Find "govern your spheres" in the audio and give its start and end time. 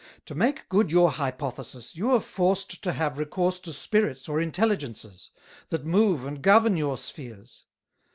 6.41-7.65